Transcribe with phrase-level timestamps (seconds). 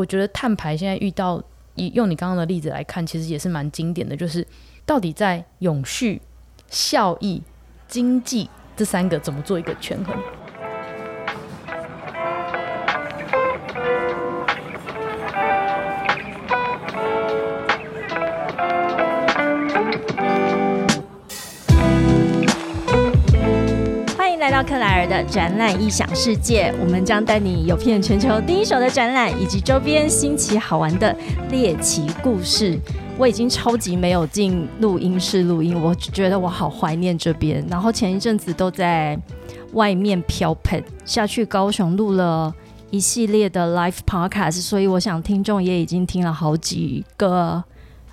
[0.00, 1.42] 我觉得碳排现在遇到，
[1.74, 4.46] 以用你刚刚的例子来看，其实也是蛮经典的，就是
[4.86, 6.22] 到底在永续、
[6.70, 7.42] 效益、
[7.86, 10.16] 经济这三个怎么做一个权衡？
[24.62, 31.14] 克莱尔的展览异想世界，我们将带你游遍全球第一手的展览，以及周边新奇好玩的
[31.50, 32.78] 猎奇故事。
[33.18, 37.64] 我已经超级没有进录音室录音，我觉得我好怀念这边。
[37.68, 39.18] 然后前一阵子都在
[39.72, 42.54] 外面漂配下去高雄录了
[42.90, 47.62] 一系列的 live podcast，所以我想听众也已经听了好几个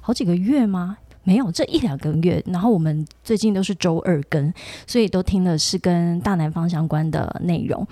[0.02, 0.98] 好几个月吗？
[1.28, 4.54] 没有这一两个月，然后我们最近都是周二更，
[4.88, 7.86] 所以都听的是跟大南方相关的内容。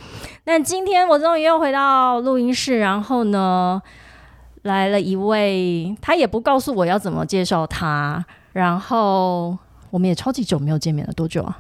[0.46, 3.82] 那今天我终于又回到录音室，然后呢，
[4.62, 9.58] 来了一位，他也不告诉我要怎么介绍他，然后
[9.90, 11.60] 我们也超级久没有见面了，多久啊？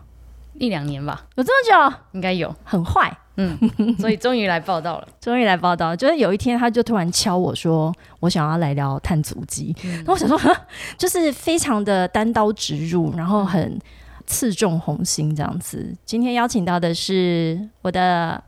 [0.53, 1.98] 一两年吧，有这么久？
[2.14, 3.18] 应该有，很坏。
[3.38, 3.58] 嗯，
[4.00, 5.95] 所以终于来报道了，终于来报道。
[5.95, 10.39] 就是有一天，他就突然敲我说：“我想要来聊碳足迹。”然后我想说，
[10.97, 13.80] 就是非常的单刀直入，然后很
[14.25, 15.94] 刺中红心这样子。
[16.06, 18.41] 今天邀请到的是我的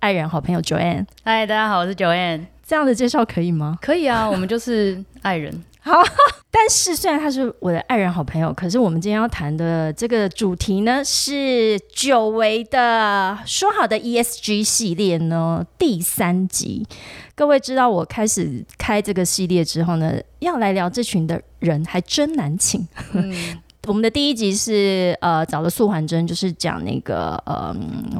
[0.00, 1.06] 爱人、好朋友 Joanne。
[1.24, 2.46] 嗨，大家好，我是 Joanne。
[2.66, 3.78] 这样的介绍可以吗？
[3.80, 5.52] 可以啊，我们就是爱人。
[5.84, 6.02] 好，
[6.50, 16.86] 但是虽然他是我的爱人、好朋友，可是我们今天要谈的这个主题呢，是久违的说好的 ESG 系列呢第三集。
[17.34, 22.88] 各位知道我开始开这个系列之后呢，要来聊这群的人还真难请。
[23.86, 27.74] 我们的第一集是呃找了素环真，就是讲那个呃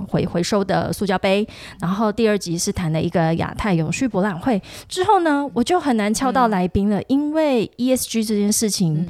[0.08, 1.46] 回回收的塑胶杯，
[1.80, 4.60] 然后第二集是谈了一个亚太永续博览会。
[4.88, 9.06] 之后呢，我就很难敲到来宾了，因为 ESG 这件事情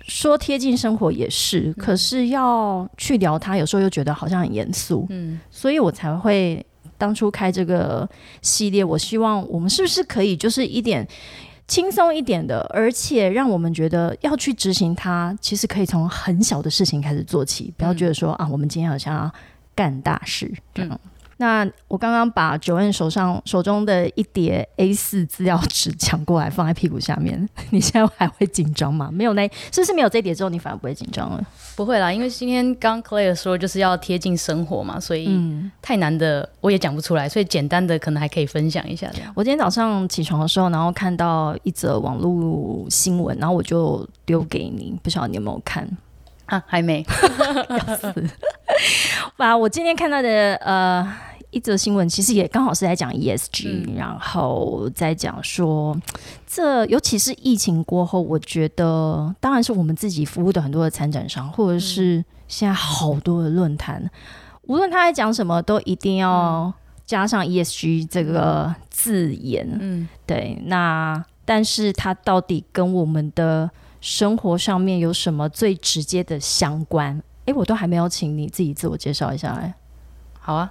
[0.00, 6.64] 说贴近生活也是，可是要去聊它，有时候又觉得好像很严肃，嗯，所以我才会
[6.96, 8.08] 当初开这个
[8.40, 8.82] 系列。
[8.82, 11.06] 我希望我们是不是可以就是一点。
[11.70, 19.32] 轻松一点的，而且让我们觉得要去执行它，其实可以从很小的事情开始做起，不要觉得说啊，我们今天好像要
[19.72, 21.00] 干大事这样。
[21.40, 27.48] 那我刚刚把九恩手上手中的一叠 A 四资料纸抢过来，放在屁股下面。
[27.72, 29.08] 你现在还会紧张吗？
[29.10, 31.42] 没有那，是不是没有这叠之后，你反而不会紧张了？
[31.74, 35.34] 不会啦，因为今天刚 Claire 说就是要贴近生活嘛，所以
[35.80, 39.10] 太难的我也讲不出来，所以简单的可能还可以分享一下。
[39.34, 45.88] 我今天早上起床的时候，然后看到一则网络新闻，然后我就丢给你，不晓得你有没有看
[46.44, 46.62] 啊？
[46.66, 47.02] 还没，
[47.70, 48.12] 要死！
[49.38, 51.10] 把我今天看到的呃。
[51.50, 55.96] 一则新闻其实也刚好是在讲 ESG，然后在讲说，
[56.46, 64.08] 这尤其是疫情过后，我觉得当然是我们自己服务的很多的参展商，或者是现在好多的论坛，
[64.62, 66.72] 无论他在讲什么，都一定要
[67.04, 69.66] 加上 ESG 这个字眼。
[69.80, 70.56] 嗯，对。
[70.66, 73.68] 那但是它到底跟我们的
[74.00, 77.20] 生活上面有什么最直接的相关？
[77.46, 79.50] 哎，我都还没有请你自己自我介绍一下。
[79.54, 79.74] 哎，
[80.38, 80.70] 好啊。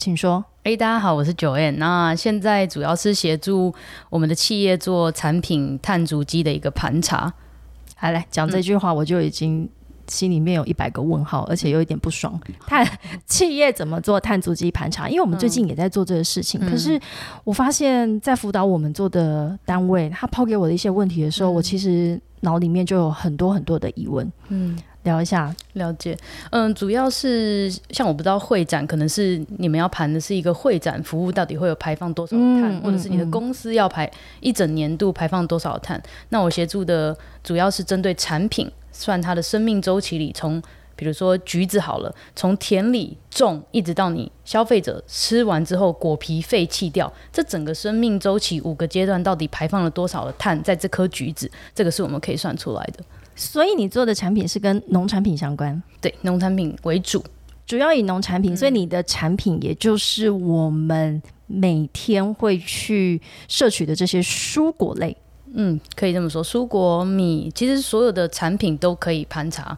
[0.00, 0.42] 请说。
[0.62, 1.78] 哎，大家好，我是九 N。
[1.78, 3.72] 那现在主要是协助
[4.08, 7.30] 我们的企业做产品碳足迹的一个盘查。
[7.96, 9.68] 好来讲这句话，我就已经
[10.08, 12.40] 心里面有一百个问号，而且有一点不爽。
[12.66, 12.86] 碳
[13.28, 15.06] 企业怎么做碳足迹盘查？
[15.06, 16.98] 因为我们最近也在做这个事情，可是
[17.44, 24.32] 我发现，在辅导我们做的单位，他抛给我的一些问题的时候，我其实脑里面就有很多很多的疑问。
[24.48, 24.78] 嗯。
[25.02, 26.16] 聊一下，了解。
[26.50, 34.10] 嗯，主要是像我不知道会展，可能是你们要盘的是一个会展服务到底会有排放多少碳，或者是你的公司要排
[34.40, 36.02] 一整年度排放多少碳。
[36.28, 40.62] 那我协助的主要是针对产品，算它的生命周期里，从
[40.96, 53.02] 比如说橘子好了，从田里种一直到你消费者吃完之后果皮废弃掉，这整个生命周期五个阶段到底排放了多少的碳在这颗橘子，这个是我们可以算出来的。
[53.40, 57.24] 所以你做的产品是跟农产品相关，对，农产品为主，
[57.66, 65.16] 主要以农产品，所以你的产品也就是我们每天会去摄取的这些蔬果类，
[65.54, 69.76] 嗯，可以这么说，蔬果、米，其实所有的产品都可以盘查。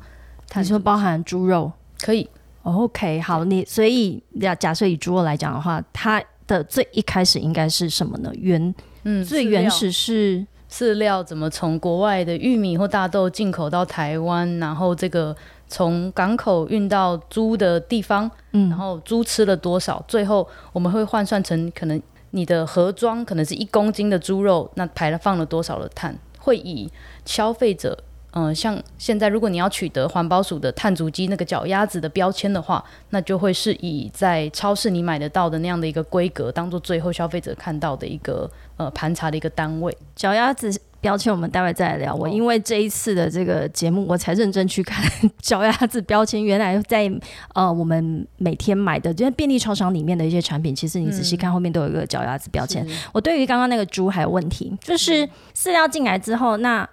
[0.57, 1.71] 你说包含猪肉，
[2.01, 2.29] 可以
[2.65, 8.33] ，OK，好，你所以假假设以猪肉来讲的话，它的最一开始应该是什么呢？
[8.35, 8.75] 原，
[9.05, 10.45] 嗯，最原始是。
[10.73, 15.37] 饲料怎么从国外的玉米或大豆进口到台湾，然后这个
[15.69, 26.91] 从港口运到猪的地方，嗯，然后猪吃了多少，最后我们会换算成可能你的盒装可能是一公斤的猪肉，那排了放了多少的碳，会以
[27.27, 27.99] 消费者。
[28.35, 39.95] 嗯，像现在，如果你要取得环保署的碳足迹那个脚丫子的标签的话，那就会是以在超市你买得到的那样的一个规格，当做最后消费者看到的一个呃盘查的一个单位。
[40.17, 42.15] 脚丫子标签，我们待会再来聊。
[42.15, 45.05] 我因为这一次的这个节目，我才认真去看
[45.43, 46.43] 脚丫子标签。
[46.43, 47.13] 原来在
[47.55, 52.87] 呃我们每天买的这些便利超商里面的一些产品，其实你仔细看后面都有一个脚丫子标签。
[53.13, 56.89] 我对于刚刚那个猪还有问题，就是饲料进来之后，那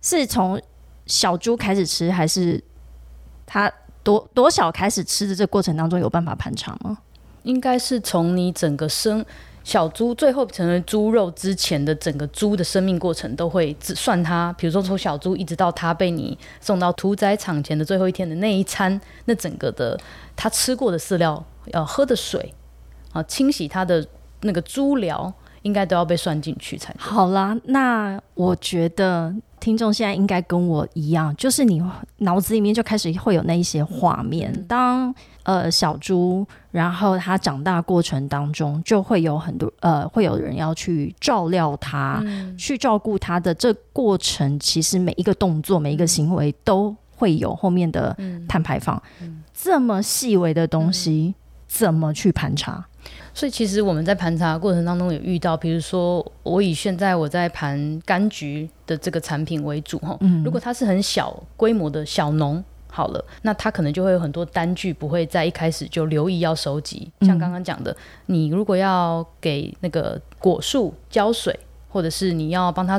[0.00, 0.60] 是从
[1.06, 2.62] 小猪开始吃，还是
[3.46, 3.72] 它
[4.02, 6.98] 多多小开始吃的这个过程当中有办法盘查吗？
[7.44, 9.24] 应该是从你整个生
[9.62, 19.98] 小猪最后成为猪肉之前的整个猪的生命过程都会只算它，比如说从小猪一直到它被你送到屠宰场前的最后一天的那一餐，那整个的
[20.34, 22.52] 它吃过的饲料、要喝的水
[23.12, 24.04] 啊，清洗它的
[24.40, 25.32] 那个猪疗，
[25.62, 27.56] 应该都要被算进去才好啦。
[27.64, 29.34] 那我觉得。
[29.66, 31.82] 听众现在应该跟我一样，就是你
[32.18, 34.52] 脑子里面就开始会有那一些画面。
[34.68, 42.22] 当呃小猪，然后它长大过程当中，就会有很多呃，会有人要去照料它，
[42.56, 44.56] 去照顾它的这过程。
[44.60, 48.16] 其实每一个动作、每一个行为都会有后面的
[48.48, 49.02] 碳排放。
[49.52, 51.34] 这么细微的东西，
[51.66, 52.86] 怎么去盘查？
[53.36, 67.94] 所以其实我们在盘查过程当中有遇到，比如说我以现在我在盘柑橘的这个产品为主哈，如果它是很小规模的小农，好了，那它可能就会有很多单据不会在一开始就留意要收集，像刚刚讲的，
[68.24, 71.54] 你如果要给那个果树浇水，
[71.90, 72.98] 或者是你要帮它。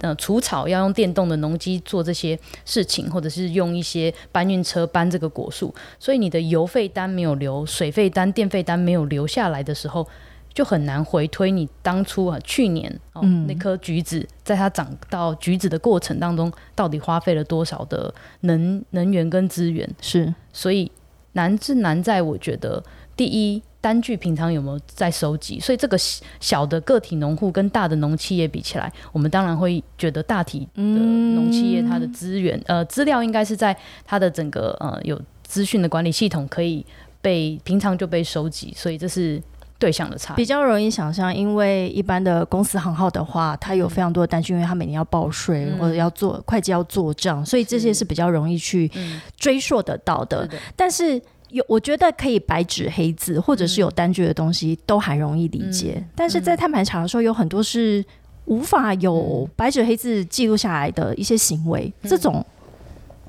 [0.00, 10.06] 呃，除草要用电动的农机做这些事情，或者是用一些搬运车搬这个果树，所以你的油费单没有留，水费单、电费单没有留下来的时候，
[10.54, 19.88] 就很难回推你当初啊去年哦那颗橘子在它长到橘子的过程当中，到底花费了多少的能能源跟资源？
[20.00, 20.90] 是，所以
[21.32, 22.82] 难是难在我觉得
[23.18, 23.62] 第一。
[23.80, 25.60] 单据平常有没有在收集？
[25.60, 25.96] 所以这个
[26.40, 33.74] 小的个体农户跟大的农企业比起来，我们当然会觉得大体的农企业它的资源呃资料应该是在
[34.04, 36.84] 它的整个呃有资讯的管理系统可以
[37.22, 39.40] 被平常就被收集，所以这是
[39.78, 40.34] 对象的差。
[40.34, 48.90] 比较容易想象，因为一般的公司行号的话，它有非常多的单据，因为它每年要报税或者要做会计要做账，所以这些是比较容易去
[49.36, 50.50] 追溯得到的。
[50.74, 51.22] 但是。
[51.50, 56.02] 有，我觉得可以白纸黑字，或者是有单据的东西，都还容易理解。
[56.14, 58.04] 但是在碳盘查的时候，有很多是
[58.44, 62.44] 无法有白纸黑字记录下来的一些行为，这种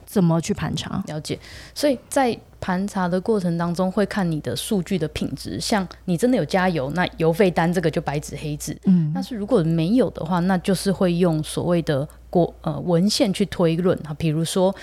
[0.06, 1.04] 怎么去盘查？
[1.08, 1.40] 了解。
[1.74, 5.58] 所以在盘查的过程当中，会看你的数据的品质。
[5.60, 8.78] 像你真的有加油，那油费单这个就白纸黑字。
[8.84, 9.12] 嗯。
[9.16, 14.76] 但是如果没有的话，那就是会用所谓的国呃文献去推论啊，比如说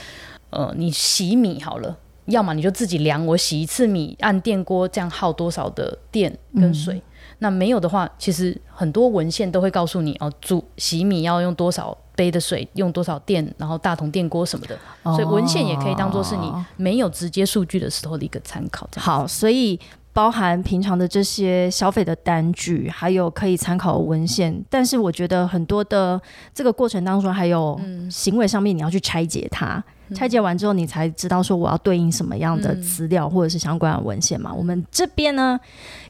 [0.49, 1.99] 呃，你洗米好了。
[2.27, 7.03] 要么你就自己量，我洗一次米按电锅这样耗多少的电跟水。
[7.39, 14.79] 那没有的话，其实很多文献都会告诉你哦，煮洗米要用多少杯的水，用多少电，然后大同电锅什么的。
[15.05, 18.89] 所以文献也可以当做是你没有直接数据的时候的一个参考。
[18.97, 19.79] 好，所以
[20.15, 24.65] 包含平常的这些消费的单据，还有可以参考的文献。
[24.71, 26.19] 但是我觉得很多的
[26.55, 27.79] 这个过程当中，还有
[28.11, 29.85] 行为上面，你要去拆解它。
[30.15, 34.53] 拆解完之后，你才知道说我要对应什么样的资料或者是相关的文献嘛？
[34.53, 35.59] 我们这边呢，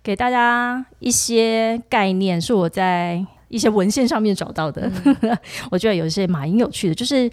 [0.03, 4.91] 给大家一些概念，是我在一些文献上面找到的。
[5.71, 7.31] 我觉得有一些蛮有趣的，就是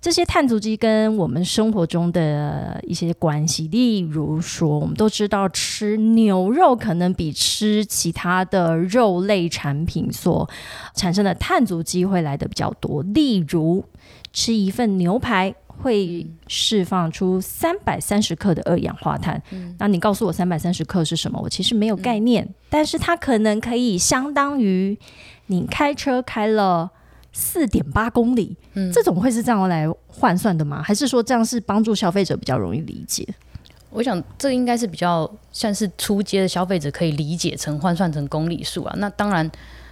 [0.00, 3.68] 这些碳足迹跟我们生活中的一些关系。
[3.68, 10.48] 例如说，我们都知道吃牛肉可能比吃其他的肉类产品所
[10.94, 13.02] 产生的碳足迹会来的比较多。
[13.02, 13.84] 例如，
[14.32, 15.54] 吃一份牛排。
[15.82, 19.42] 会释放出三百三十克的二氧化碳。
[19.50, 21.40] 嗯那你告诉我三百三十克是什么？
[21.42, 24.98] 我其实没有概念，但是它可能可以相当于
[25.46, 26.90] 你开车开了
[27.32, 28.54] 四点八公里。
[28.74, 30.82] 嗯，这种会是这样来换算的吗？
[30.82, 33.26] 还是说这样是帮助消费者比较容易理解？
[33.88, 38.94] 我想这应该是比较像是初阶的消费者可以理解成换算成公里数啊。
[38.98, 39.50] 那当然。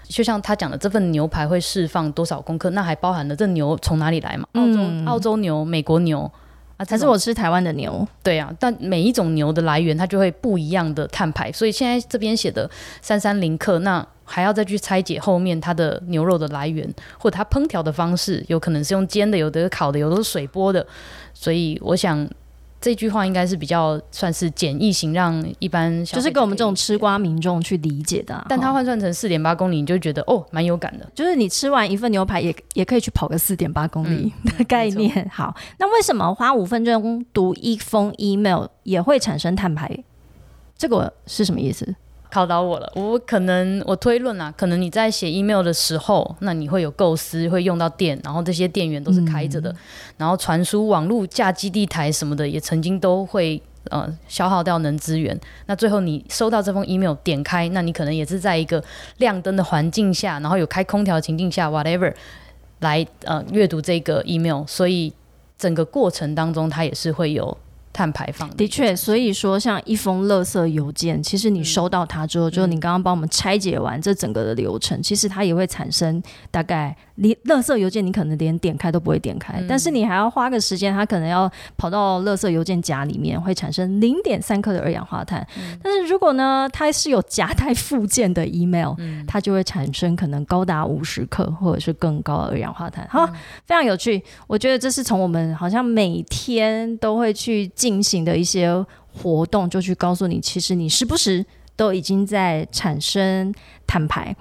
[0.09, 2.71] 就像他讲的，这份牛排会释放多少功课？
[2.71, 4.49] 那还包含了这牛从哪里来嘛？
[4.55, 6.31] 澳洲澳洲牛、美国牛
[6.77, 8.07] 啊，才是我吃台湾的牛。
[8.23, 11.53] 对啊，但每一种牛的来源，它就会不一样的碳排。
[11.53, 12.69] 所以现在这边写的
[13.03, 16.89] 三三零克，那还要再去拆解后面它的牛肉的来源，
[17.19, 20.87] 或者它烹调的方式，有可能是用煎的，有的烤的，有的是水波的。
[21.35, 22.29] 所以我想。
[22.81, 28.47] 这句话应该是比较算是简易型，让一般就是给我们这种吃瓜民众去理解的。
[28.49, 31.11] 但它换算成四点八公里，你就觉得哦，蛮有感的。
[31.15, 35.29] 就是你吃完一份牛排，也也可以去跑个四点八公里 的概念。
[35.29, 40.05] 好，那为什么花五分钟读一封 email 也会产生碳排？
[40.77, 41.97] 这个是什么意思？
[42.31, 49.75] 考倒我了，我可能我推论啊，可能你在写 email 的时候，那你会有构思，会用到电，然后这些电源都是开着的，
[50.19, 55.39] 然后传输网络架基地台什么的，也曾经都会呃消耗掉能资源。
[55.67, 58.83] 那最后你收到这封 email，点开，那你可能也是在一个
[59.17, 62.13] 亮灯的环境下，然后有开空调情境下，whatever，
[62.81, 65.13] 来呃阅读这个 email，所以
[65.57, 67.57] 整个过程当中，它也是会有。
[67.99, 76.97] 碳排放的确，所以说像一封垃圾邮件，其实你收到它之后，就是你刚刚帮我们拆解完这整个的流程，其实它也会产生大概。
[77.21, 85.45] 你垃圾邮件你可能连点开都不会点开，但是你还要花个时间，它可能要跑到垃圾邮件夹里面，会产生零点三克的二氧化碳。
[85.83, 88.95] 但是如果呢，它是有夹带附件的 email，
[89.27, 93.05] 它就会产生可能高达五十克或者是更高的二氧化碳。
[93.11, 93.27] 好，
[93.67, 98.69] 非常有趣，我觉得这是从我们好像每天都会去进进行的一些
[99.15, 101.43] 活动，就去告诉你，其实你时不时
[101.75, 103.55] 都已经在产生
[103.87, 104.37] 碳排。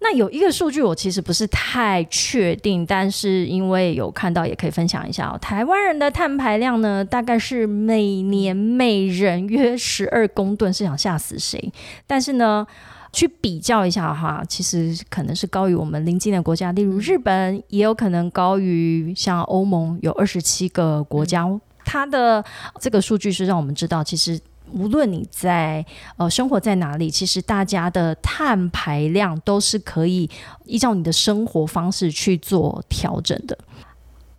[0.00, 5.38] 那有一个数据，我其实不是太确定，但是因为有看到，也可以分享一下哦。
[5.38, 11.72] 台湾人的碳排量呢，大概是每年每人约十二公吨，是想吓死谁？
[12.04, 12.66] 但是呢，
[13.12, 21.48] 去比较一下哈，其实可能是高于我们邻近的国家，例如日本，也有可能高于像欧盟有二十七个国家。
[21.84, 22.44] 它的
[22.80, 24.40] 这个数据是让我们知道，其实。
[24.74, 25.84] 无论你在
[26.16, 30.30] 呃生活在哪里，其实大家的碳排量都是可以
[30.64, 33.58] 依照你的生活方式去做调整的。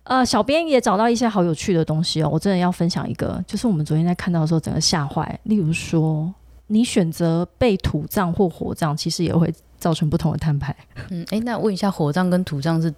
[0.02, 5.38] 呃，小编也找到一些好有趣的东西哦，我真的要分享一个，就是我们昨天在看到的时候，整个吓坏。
[5.44, 6.32] 例如说，
[6.66, 10.74] 你选择被土葬或火葬，其实也会造成不同的碳排。
[11.10, 12.92] 嗯，哎，那问一下，火葬跟土葬是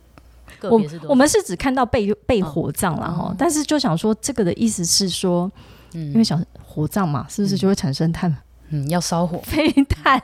[0.59, 1.01] 个别是？
[1.09, 5.51] 我们是只看到被被火葬了哈，但是就想说，这个的意思是说，
[5.95, 6.43] 嗯，因为想。
[6.77, 8.37] 火葬嘛，是不是就会产生碳？
[8.69, 10.21] 嗯，要烧火， 非碳。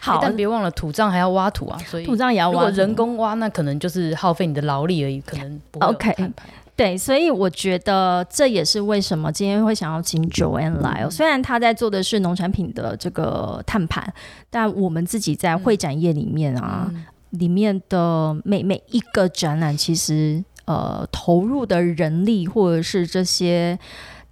[0.00, 2.54] 好，但别忘了土葬还要挖土啊，所以土葬也要挖。
[2.54, 6.32] 如果人工挖，那可能就是耗费你的劳力而已，可能不会 OK，
[6.74, 11.06] 对，所以我觉得这也是为什么今天会想要请 Joanne 来。
[11.10, 14.10] 虽然他在做的是农产品的这个碳盘，
[14.48, 16.90] 但我们自己在会展业里面啊，
[17.32, 23.78] 里面的每每一个展览，其实呃投入的人力或者是这些。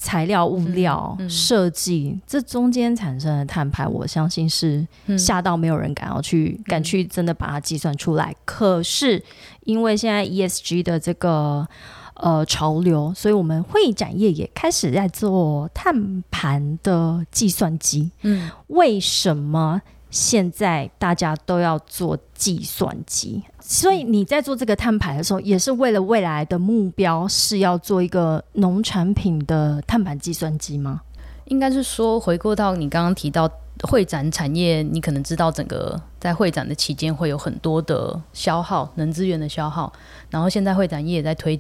[0.02, 4.88] 材料、物料、设计，这中间产生的碳排，我相信是
[5.18, 8.34] 吓到没有人敢要去敢去真的把它计算出来。
[8.46, 9.22] 可是
[9.64, 11.68] 因为现在 ESG 的这个
[12.14, 18.10] 呃潮流，所以我们会展业也开始在做碳盘的计算机。
[18.22, 19.82] 嗯，为什么？
[20.10, 31.00] 现在大家都要做计算机，所以你在做这个碳排的时候，也是为了未来的目标是要做一个农产品的碳盘计算机吗？
[31.44, 33.48] 应该是说，回过到你刚刚提到
[33.82, 39.92] 会展产业，你可能知道整个在会展的期间会有很多的消耗，能资源的消耗，
[40.28, 41.58] 然后现在会展业也在推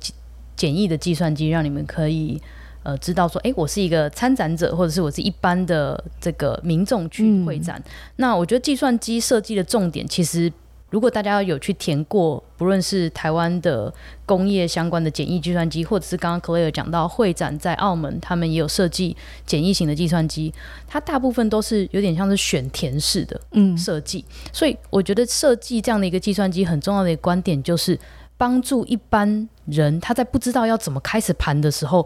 [0.56, 2.42] 简易的计算机，让你们可以。
[2.82, 7.82] 呃，知道说，哎，我是一个参展者，或者是我是一般的这个民众去会展。
[8.16, 10.50] 那我觉得计算机设计的重点，其实
[10.88, 13.92] 如果大家有去填过，不论是台湾的
[14.24, 20.52] 工业相关的简易计算机，或者是刚刚 Clare 讲到会展在澳门，他们也有设计简易型的计算机，
[20.88, 24.24] 它大部分都是有点像是选填式的嗯设计。
[24.52, 27.96] 所以我觉得设计这样的一个计算机很重要的一个观点，就是
[28.36, 32.04] 帮助一般人他在不知道要怎么开始盘的时候。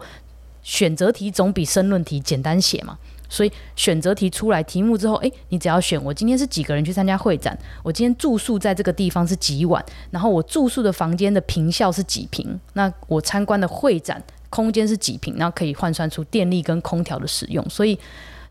[0.65, 2.97] 选择题总比申论题简单写嘛，
[3.29, 17.63] 所以选择题出来题目之后，诶，你只要选我今天是几个人去参加会展，我今天住宿在这个地方是几晚，然后我住宿的房间的平效是几平，那我参观的会展空间是几平，那可以换算出电力跟空调的使用。
[17.69, 17.97] 所以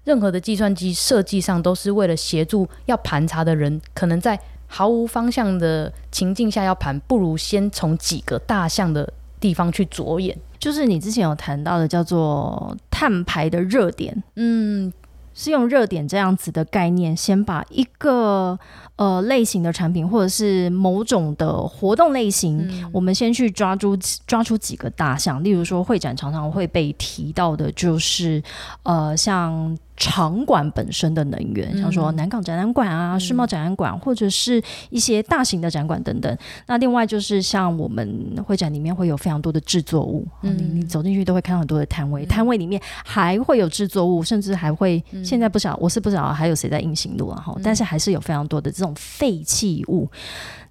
[0.05, 10.39] 任何的计算机设计上都是为了协助要盘查的人，可能在毫无方向的情境下要盘，不如先从几个大项的地方去着眼。
[10.65, 14.91] 就是你之前有谈到的叫做碳排的热点，嗯，
[15.35, 18.59] 是用热点这样子的概念，先把一个
[18.97, 23.95] 呃类型的产品或者是某种的活动类型，我们先去抓住
[24.27, 28.43] 抓出几个大项，例如说会展常常会被提到的，就是
[28.85, 34.61] 呃像场馆本身的能源，像说南港展览馆啊、世贸展览馆，或者是
[34.91, 36.37] 一些大型的展馆等等。
[36.67, 50.11] 那另外就是像我们会展里面会有非常多的制作物，你你走进去都会看到很多的摊位，摊位里面还会有制作物，甚至还会现在不晓我是不晓得还有谁在硬行路啊哈，但是还是有非常多的这种废弃物。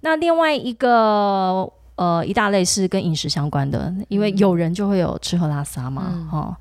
[0.02, 1.66] 那另外一个
[1.96, 6.54] 呃一大类是跟饮食相关的，因为有人就会有吃喝拉撒嘛哈。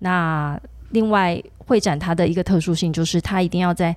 [0.00, 0.60] 那
[0.90, 1.40] 另外。
[1.68, 3.94] 会展它的一个特殊性就是它一定要在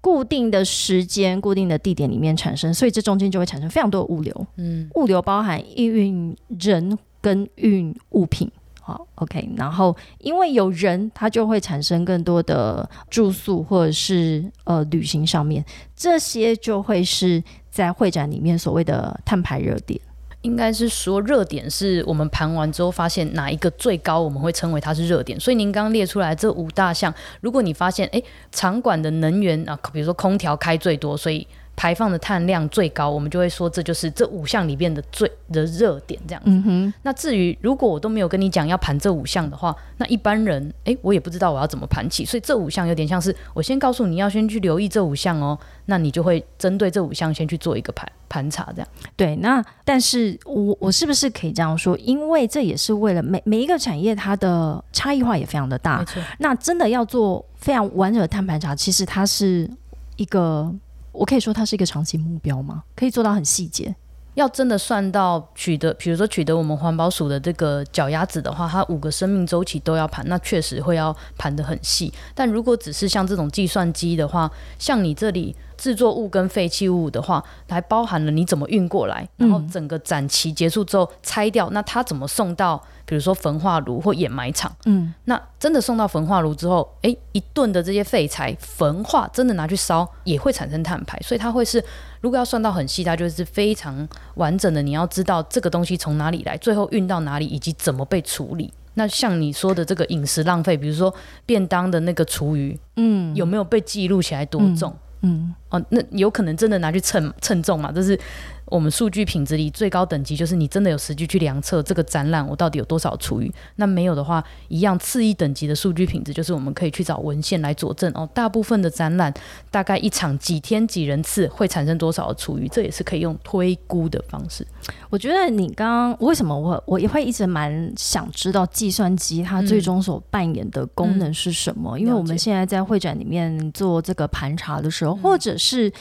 [0.00, 4.46] 固定的时间、固定的地点里面产生，所以这中间就会产生非常多的物流。
[4.56, 8.50] 嗯，物流包含运人跟运物品。
[8.80, 9.48] 好，OK。
[9.56, 15.64] 然后因为有人，它就会产生更多的住宿或者是呃旅行上面，
[15.94, 17.40] 这些就会是
[17.70, 20.00] 在会展里面所谓的碳排热点。
[20.42, 25.40] 应该是说热点是我们盘完之后发现哪一个最高，我们会称为它是热点。
[25.40, 31.46] 所以您刚列出来这五大项，如果你发现哎场馆的能源啊，比如说空调开最多，所以。
[31.82, 36.92] 排放的碳量最高，我们就会说这就是这五项里面的最的热点这样子。
[37.02, 42.24] 那至于如果我都没有跟你讲要盘这五项的话，那一般人哎，我也不知道我要怎么盘起。
[42.24, 48.88] 所以这五项有点像是我先告诉你要先去留意这五项哦，那你就会针对这五项先去做一个盘盘查这样。
[49.16, 51.98] 对，那但是我我是不是可以这样说？
[51.98, 56.04] 因为这也是为了每每一个产业它的差异化也非常的大。
[56.38, 59.68] 那真的要做非常完整的碳盘查，其实它是
[60.14, 60.72] 一个。
[61.12, 62.82] 我可以说它是一个长期目标吗？
[62.96, 63.94] 可以做到很细节。
[64.34, 72.10] 要真的算到取得，比如说取得我们环保署的这个脚丫子的话，它五个生命周期都要盘，那确实会要盘得很细。
[72.34, 75.54] 但如果只是像这种计算机的话，像你这里。
[75.82, 84.72] 制作物跟废弃物的话，还包含了你怎么运过来，然后整个展期结束之后拆掉，那它怎么送到，比如说焚化炉或掩埋场？
[84.84, 91.84] 嗯，那真的送到焚化炉之后，哎，一顿的这些废材焚化，真的拿去烧也会产生碳排，所以它会是，
[92.20, 94.80] 如果要算到很细，它就是非常完整的。
[94.80, 98.72] 你要知道这个东西从哪里来，最后运到哪里，以及怎么被处理。
[98.94, 101.12] 那像你说的这个饮食浪费，比如说
[101.44, 104.92] 便当的那个厨余，嗯，有没有被记录起来多重？
[104.92, 107.90] 嗯，嗯哦，那有可能真的拿去称称重嘛？
[107.92, 108.18] 这是。
[108.66, 118.28] 我们数据品质里最高等级就是你真的有实际去量测这个展览我到底有多少厨余，那没有的话，一样次一等级的数据品质就是我们可以去找文献来佐证哦。
[118.32, 119.32] 大部分的展览
[119.70, 124.66] 大概一场几天几人次会产生多少的厨余，这也是可以用推估的方式。
[125.10, 131.98] 我觉得你刚刚为什么我我也会一直蛮想知道计算机它最终所扮演的功能是什么？
[131.98, 135.92] 因为我们现在在会展里面做这个盘查的时候，或者是。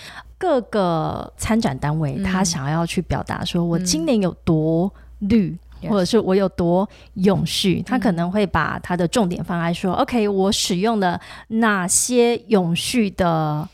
[0.42, 13.70] 各个参展单位，他想要去表达说，我今年有多绿，或者是我有多永续，他可能会把他的重点放在说，OK，我使用了哪些永续的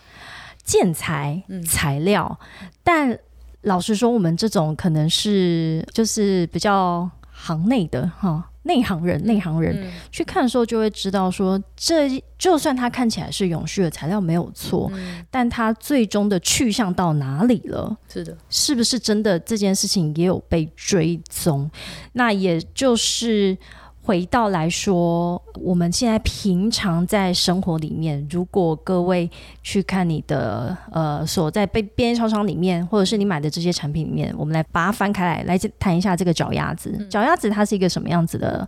[0.62, 2.38] 建材材料。
[2.84, 3.18] 但
[3.62, 8.44] 老实说，我们这种可能是就是比较行内的哈。
[8.68, 14.92] 内行人，内行人去看的时候，就会知道说，这就算它看起来是永续的材料没有错，
[15.32, 17.98] 但它最终的去向到哪里了？
[18.08, 21.72] 是的，是不是真的这件事情也有被追踪？
[22.14, 23.58] 那也就是。
[24.08, 29.30] 回到来说，我们现在平常在生活里面，如果各位
[29.62, 37.06] 去看你的呃所在被便利超商里面，或者是你买的这些产品里面，我们来把它翻开来，来谈一下这个脚丫子。
[37.10, 38.65] 脚丫子它是一个什么样子的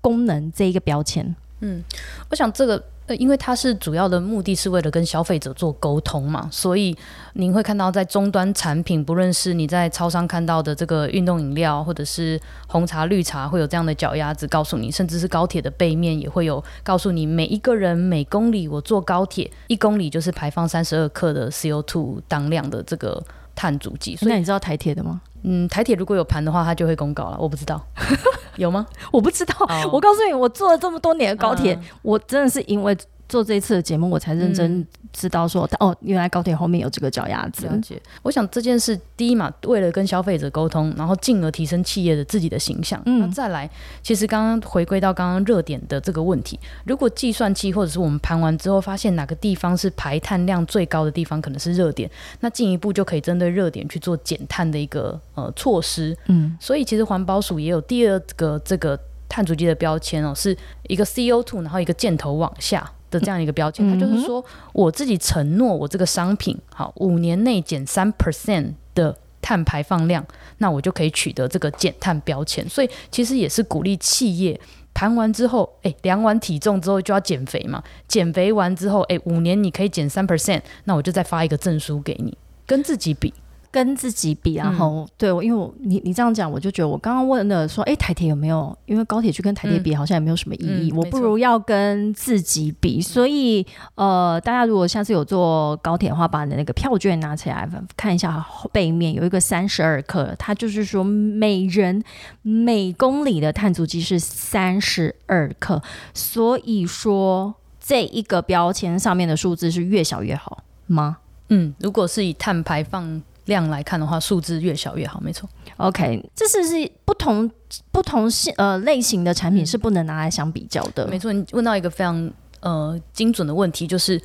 [0.00, 0.50] 功能？
[0.52, 1.82] 这一个标签，嗯，
[2.30, 2.82] 我想这个。
[3.08, 6.94] 呃，因为它是主要的目的是为了跟消费者做沟通嘛，所以
[7.32, 24.18] 您会看到在终端产品，不论是你在超商看到的这个运动饮料，或者是红茶、绿茶，会有这样的脚丫子告诉你，甚至是高铁的背面也会有告诉你，每一个人每公里我坐高铁一公里就是排放三十二克的 CO2 当量的这个碳足迹。
[24.20, 25.22] 那你知道台铁的吗？
[25.42, 27.36] 嗯，台铁如果有盘的话，他就会公告了。
[27.38, 27.80] 我不知道
[28.56, 28.86] 有吗？
[29.12, 29.54] 我不知道。
[29.92, 32.96] 我告诉你，我坐了这么多年的高铁，我真的是因为
[33.28, 34.86] 做这一次的节目，我才认真。
[35.10, 37.66] 知道说哦，原来高铁后面有这个脚丫子。
[37.66, 43.00] 了解，我想这件事第一嘛，为了跟消费者沟通，然后进而提升企业的自己的形象。
[43.06, 43.68] 嗯，再来，
[44.02, 52.08] 其实刚刚回归到刚刚热点的这个问题，如果计算器或者是我们盘完之后发现哪个地方是排碳量最高的地方，可能是热点，
[52.40, 56.16] 那进一步就可以针对热点去做减碳的一个呃措施。
[56.26, 62.92] 嗯，所以其实环保署也有第二个这个碳足迹的标签哦，是一个 CO two，然后一个箭头往下。
[63.10, 70.24] 的这样一个标签，它就是说，我自己承诺我这个商品好五年内减三 percent 的碳排放量，
[70.58, 72.68] 那我就可以取得这个减碳标签。
[72.68, 74.60] 所以其实也是鼓励企业
[74.92, 83.32] 谈完之后，哎，量完体重之后就要减肥嘛，减肥完之后，哎，五年你可以减三 percent，那我就再发一个证书给你，跟自己比。
[83.78, 88.76] 跟自己比，然后对我，因为我你你这样讲，我就觉得我刚刚问的说，哎，台铁有没有？
[88.86, 90.90] 因为高铁去跟台铁比，好像也没有什么意义。
[90.90, 93.00] 我不如要跟自己比。
[93.00, 93.64] 所以，
[93.94, 102.02] 呃，大家如果下次有坐高铁的话，把你的那个票券拿起来看一下，背面有一个三十二克，它就是说每人
[102.42, 105.80] 每公里的碳足迹是三十二克。
[106.12, 111.18] 所以说，这一个标签上面的数字是越小越好吗？
[111.50, 113.22] 嗯，如果是以碳排放。
[113.48, 115.48] 量来看的话，数字越小越好，没错。
[115.78, 117.50] OK，这是是不同
[117.90, 121.06] 不同性呃类型的产品是不能拿来相比较的。
[121.08, 122.30] 没错，你问到一个非常
[122.60, 124.20] 呃精准的问题，就是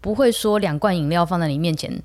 [0.00, 2.02] 不会说两罐饮料放在你面前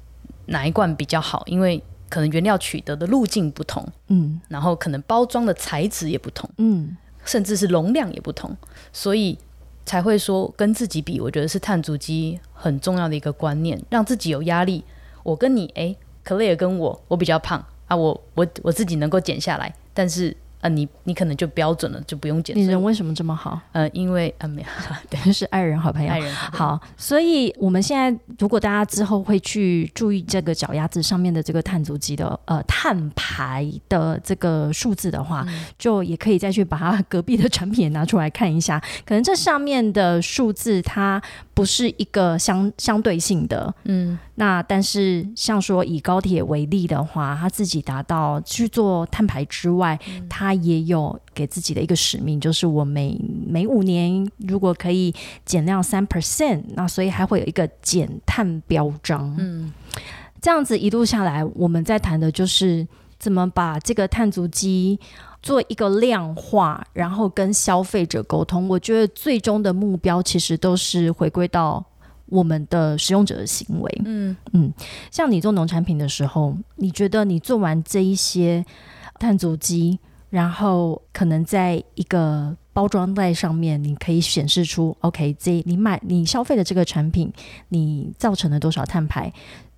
[0.47, 8.55] 哪一罐比较好，因为可能原料取得的路径不同，嗯，然后可能包装的材质也不同，嗯，甚至是容量也不同，
[8.93, 9.37] 所以
[9.85, 14.83] 才会说跟自己比，我觉得是碳足迹很重要的一个观念，让自己有压力。
[15.23, 15.93] 我跟你哎。
[15.93, 20.35] 可乐也跟我，我比较胖啊，我我我自己能够减下来，但是。
[20.59, 22.57] 呃，你你可能就标准了，就不用减。
[22.57, 23.61] 你人为什么这么好？
[23.73, 24.67] 呃，因为啊，没有，
[25.07, 26.09] 等于是爱人好朋友。
[26.09, 35.45] 爱人好，所以我们现在如果大家之后会去注意这个脚丫子上面的这个碳足迹的呃碳排的这个数字的话，
[35.77, 38.81] 就也可以再去把它隔壁的产品也拿出来看一下。
[39.05, 41.21] 可能这上面的数字它
[41.57, 55.11] 不是一个相相对性的，嗯，那但是像说以高铁为例的话，它自己达到去做碳排之外，它他也有给自己的一个使命，就是我每每五年如果可以
[55.45, 59.35] 减量三 percent，那所以还会有一个减碳标章。
[59.39, 59.73] 嗯，
[60.39, 64.99] 这样子一路下来，我们在谈的就是怎么把这个碳足迹
[65.47, 68.67] 做一个量化，然后跟消费者沟通。
[68.67, 71.81] 我觉得最终的目标其实都是回归到
[72.25, 74.01] 我们的使用者的行为。
[74.03, 74.73] 嗯嗯，
[75.09, 78.65] 像你做农产品的时候，你觉得你做完这一些
[79.19, 79.97] 碳足迹？
[80.29, 87.31] 然后可能在一个包装袋上面，你可以显示出，OK，这你买你消费的这个产品，
[87.69, 89.31] 你造成了多少碳排？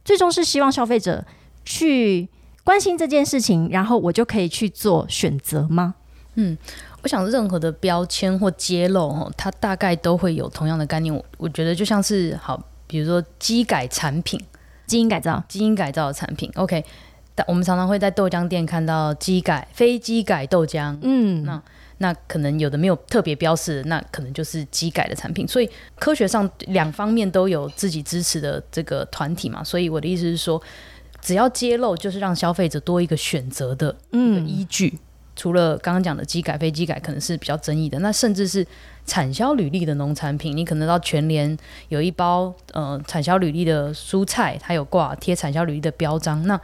[0.04, 1.24] 最终是希望消费者
[1.64, 2.28] 去
[2.70, 5.96] 关心这件事情，然后我就可以去做选择吗？
[6.36, 6.56] 嗯，
[7.02, 11.12] 我想任何的标签或揭露，哦，它大概都会有同样的概念。
[11.12, 14.40] 我我觉得就像是好，比如说基改产品、
[14.86, 16.86] 基因改造、基因改造的产品，OK。
[17.34, 21.60] 但我们常常会在豆浆店看到机改、非机改豆浆，嗯，那
[21.98, 25.48] 那可能有的没有特别标示，那可能就是机改的产品。
[25.48, 29.64] 所以科学上两方面都有自己支持的这个团体嘛。
[29.64, 30.62] 所以我的意思是说，
[31.22, 35.00] 只要揭露，就是让消费者多一个选择的嗯依据。
[35.36, 38.66] 除了刚刚讲的机改、非机改可能是比较争议的，那甚至是
[39.06, 46.60] 产销履历的农产品，你可能到全联有一包呃产销履历的蔬菜，它有挂贴产销履历的标章，那。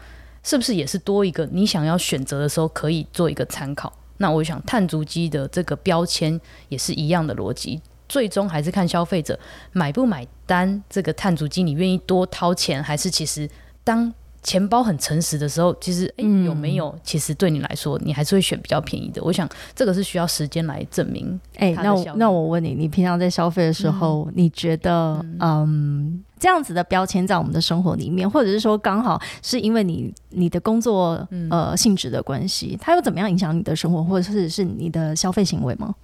[0.47, 3.91] 是不是也是多一个你想要选择的时候可以做一个参考？
[4.17, 6.39] 那我想碳足迹的这个标签
[6.69, 9.39] 也是一样的逻辑，最终还是看消费者
[9.71, 10.83] 买不买单。
[10.87, 13.49] 这个碳足迹你愿意多掏钱，还是其实
[13.83, 14.13] 当？
[14.45, 16.95] 钱包很诚实的时候，其实哎有没有？
[17.03, 19.21] 其实对你来说，你还是会选比较便宜的。
[19.23, 21.39] 我想这个是需要时间来证明。
[21.58, 35.95] 哎，那我那我问你，你平常在消费的时候，你觉得嗯这样子的标签在我们的生活里面，或者是说刚好是因为你你的工作呃性质的关系，它又怎么样影响你的生活，或者是是你的消费行为吗？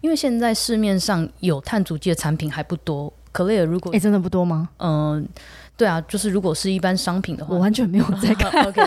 [0.00, 3.12] 因为现在市面上有碳足迹的产品还不多。
[3.30, 4.68] 可乐如果哎真的不多吗？
[4.78, 5.28] 嗯。
[5.76, 8.64] 对啊，就是如果是一般商品的话，我完全没有 在看。
[8.66, 8.80] OK，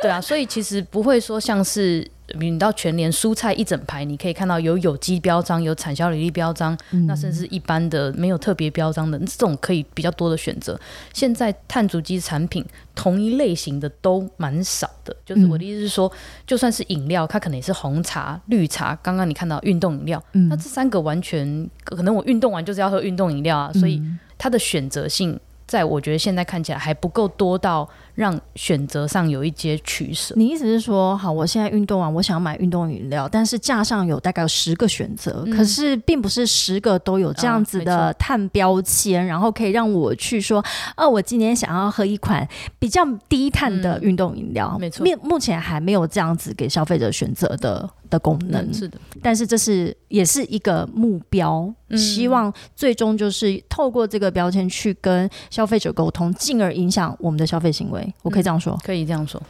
[0.00, 6.78] 对啊，所以其实不会说像是你到全联蔬菜一整排，你可以看到有有机标章、有产销履历标章，
[7.08, 10.78] 那甚至一般的没有特别标章的这种可以比较多的选择。
[11.12, 16.10] 现在碳足迹产品同一类型的都蛮少的，就是我的意思是说，
[16.46, 18.96] 就算是饮料，它可能也是红茶、绿茶。
[19.02, 24.00] 刚刚你看到运动饮料，那这三个完全可能我运动完就是要喝运动饮料啊，所以
[24.38, 25.36] 它的选择性。
[25.66, 30.34] 在我觉得现在看起来还不够多到让选择上有一些取舍。
[30.36, 40.64] 你意思是说，好，我现在运动完，我想要买运动饮料，但是架上有大概有十个选择，可是并不是十个都有这样子的碳标签，然后可以让我去说，
[40.96, 42.44] 哦，我今天想要喝一款
[42.80, 44.76] 比较低碳的运动饮料。
[44.80, 47.88] 没错，目目前还没有这样子给消费者选择的。
[48.08, 58.05] 的功能是的，但是这是也是一个目标，希望最终就是透过这个标签去跟消费者沟通，进而影响我们的消费行为。
[58.06, 58.78] 类，我可以这样说。
[58.84, 59.42] 可以这样说。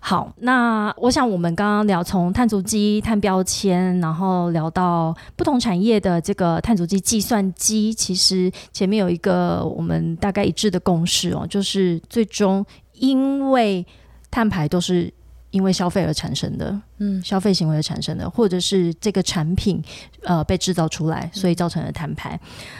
[0.00, 13.86] 好，那我想我们刚刚聊从碳足迹、碳标签，然后聊到不同产业的这个碳足迹计算机，其实前面有一个我们大概一致的共识哦，就是最终因为
[14.30, 15.13] 碳排都是。
[15.54, 19.80] 因为消费而产生的，嗯，消费行为而产生的，或者是这个产品
[20.24, 22.38] 呃被制造出来，所以造成了摊牌。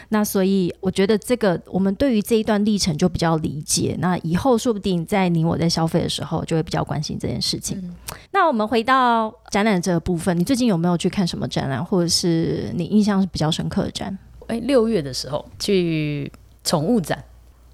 [0.09, 3.95] 那所以我觉得这个我们对于这一段历程就比较理解。
[4.01, 7.81] 那以后说不定在你我在消费的时候，就会比较关心这件事情。
[8.33, 14.19] 那我们回到展览这个部分，你最近有没有去看什么展览，或者是你印象是比较深刻的展？
[14.49, 16.33] 哎，六月的时候去
[16.65, 17.23] 宠物展。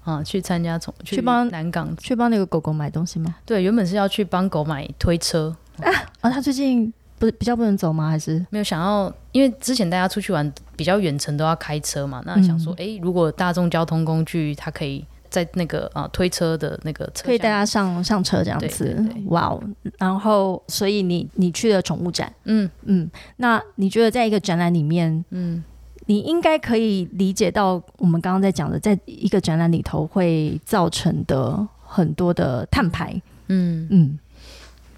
[0.03, 3.35] 啊，去参加从去帮南港去帮那个狗狗买东西吗？
[3.45, 5.91] 对，原本是要去帮狗买推车啊。
[6.21, 8.09] 啊，他最近不是比较不能走吗？
[8.09, 9.13] 还是没有想要？
[9.31, 19.05] 因为之前大家出去玩比较远程都要开车嘛，那想说，哎，如果大众交通工具，他可以在那个啊推车的那个车可以带他上上车这样子。
[19.27, 19.63] 哇哦！
[19.99, 25.63] 然后，所以你你去了宠物展，嗯嗯，那你觉得在一个展览里面，嗯。
[26.07, 33.13] 你应该可以理解到我们刚刚在讲的，在一个展览里头会造成的很多的碳排，
[33.47, 33.87] 嗯。
[33.89, 34.19] 嗯，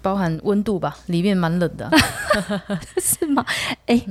[0.00, 1.90] 包含温度吧，里面蛮冷的，
[3.00, 3.44] 是吗？
[3.86, 4.02] 哎，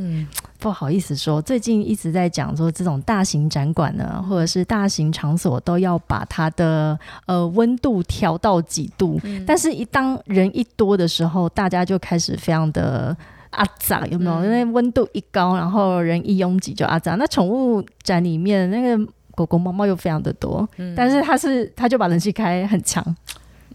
[0.60, 13.15] 不好意思说，最近一直在讲说这种大型展馆呢，或者是大型场所都要把它的呃温度调到几度，但是一当人一多的时候，大家就开始非常的。
[13.53, 14.43] 阿杂有没有？
[14.43, 17.15] 因为温度一高，然后人一拥挤就阿杂。
[17.15, 23.03] 那宠物展里面那个狗狗、猫猫又非常的多，但是它是它就把冷气开很强。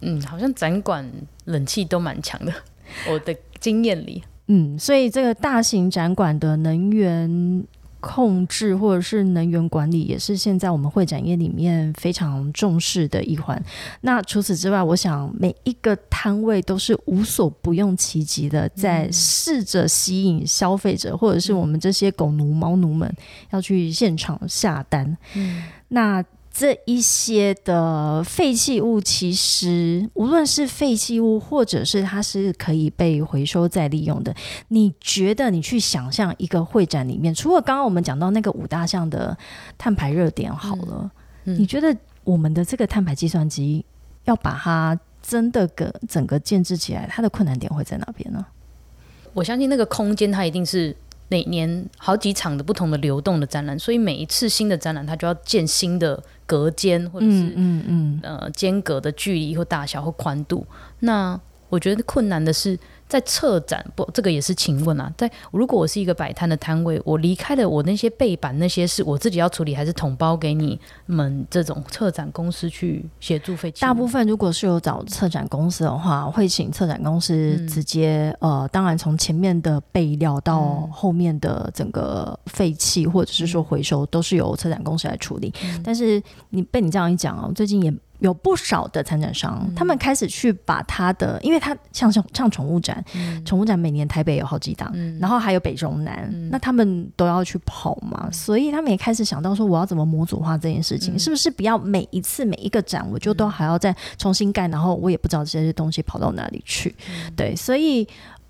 [0.00, 1.04] 嗯，好像展馆
[1.46, 2.52] 冷气都蛮强的，
[3.10, 4.22] 我的经验里。
[4.46, 7.64] 嗯，所以这个大型展馆的能源。
[8.00, 13.62] 控制或者是能源管理也是现在我们会展业里面非常重视的一环。
[14.00, 23.12] 那除此之外，我想每一个摊位都是无所不用其极的，在试着吸引消费者，或者是我们这些狗奴、猫奴们
[23.50, 25.16] 要去现场下单。
[25.34, 26.24] 嗯，那。
[26.58, 34.34] 这一些的废弃物，其实无论是废弃物，或者是它是可以被回收再利用的。
[34.66, 39.38] 你觉得你去想象一个会展里面，除了刚刚我们讲到那个五大项的
[39.78, 41.08] 碳排热点，好了，
[41.44, 43.84] 你觉得我们的这个碳排计算机
[44.24, 48.44] 要把它真的个整个建制起来，它的困难点会在哪边呢？
[49.32, 50.96] 我相信那个空间，它一定是。
[51.30, 56.18] 每年好几场的不同的流动的展览，所以每一次新的展览，它就要建新的
[56.48, 60.66] 隔间，或者是嗯嗯呃间隔的距离或大小或宽度。
[60.98, 62.76] 那我觉得困难的是。
[63.08, 65.12] 在策展不，这个也是请问啊。
[65.16, 73.80] 在如果我是一个摆摊的摊位，我离开了我那些背板那些是我自己要处理，还是统包给你们这种策展公司去协助废弃？
[73.80, 85.52] 大部分如果是有找策展公司的话，会请策展公司直接呃，当然从前面的备料到后面的整个废弃或者是说回收，都是由策展公司来处理。
[85.82, 87.94] 但是你被你这样一讲哦，最近也。
[88.18, 93.04] 有不少的参展商，他们开始去把他的，因为他像像像宠物展，
[93.44, 106.94] 宠物展每年台北有好几档，然后还有北中南，那他们都要去跑嘛，所以他们也开始想到说，我要怎么模组化这件事情，是不是不要每一次每一个展我就都还要再重新盖，然后我也不知道这些东西跑到哪里去，
[107.36, 108.06] 对，所以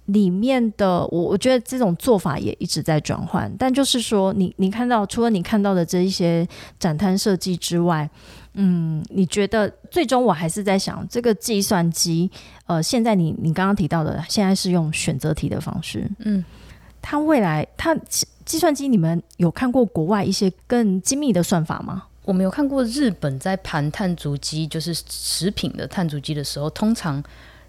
[0.09, 6.47] 里面的我我觉得这种做法也一直在转换，但就是说，你你看到除了你看到的这一些
[6.79, 8.09] 展摊设计之外。
[8.61, 12.29] 嗯，你觉得最终我还是在想，这个计算机，
[12.67, 16.45] 呃，现在你你刚刚提到的，现在是用选择题的方式，嗯，
[17.01, 17.95] 它未来它
[18.45, 22.03] 计算机，你们有看过国外一些更精密的算法吗？
[22.25, 27.23] 我们有看过日本在盘碳足迹，就是食品的碳足迹的时候，通常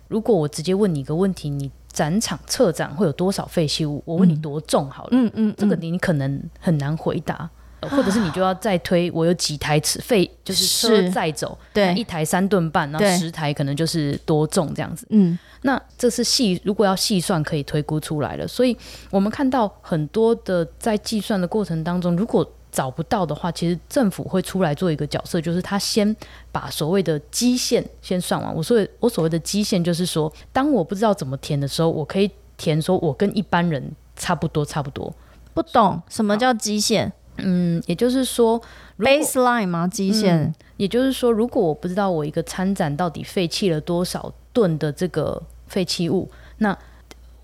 [0.08, 1.70] 如果我直接问你一个问题，你
[2.00, 4.02] 展场策展会有多少废弃物？
[4.06, 7.50] 我问你多重好了，嗯嗯，这个你可能很难回答。
[7.82, 15.08] 或者是你就要再推，我有几台车费，就是车载走，对，一台三吨半，然后十台可能就是多重这样子。
[15.12, 18.46] 嗯，那这是细，如果要细算可以推估出来了。
[18.46, 18.76] 所以
[19.10, 26.16] 我们看到很多的在计算的过程当中，如果找不到的话，其实政府会出来做一个角色，就是他先
[26.52, 28.54] 把所谓的基线先算完。
[28.56, 35.14] 我说我所谓的基线，就是说，当我不知道怎么填的时候，我可以填说我跟一般人差不多，差不多。
[35.54, 37.12] 不懂什么叫基线？
[37.38, 38.62] 嗯，也就是说
[38.98, 39.88] ，baseline 吗？
[39.88, 40.54] 基线？
[40.78, 46.78] 也就是说，如果我不知道我一个参展到底废弃了多少吨的这个废弃物，那